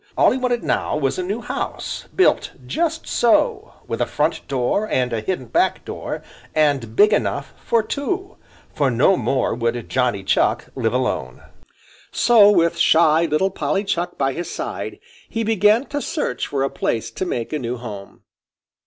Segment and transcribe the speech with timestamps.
[0.17, 4.87] All he wanted now was a new house, built just so, with a front door
[4.89, 6.23] and a hidden back door,
[6.55, 8.37] and big enough for two,
[8.73, 11.43] for no more would Johnny Chuck live alone.
[12.11, 14.97] So, with shy little Polly Chuck by his side,
[15.29, 18.23] he began to search for a place to make a new home.